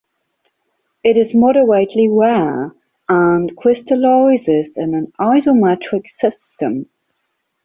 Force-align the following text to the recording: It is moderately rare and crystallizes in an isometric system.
It 1.03 1.15
is 1.15 1.35
moderately 1.35 2.09
rare 2.09 2.73
and 3.07 3.55
crystallizes 3.55 4.75
in 4.75 4.95
an 4.95 5.13
isometric 5.19 6.07
system. 6.09 6.89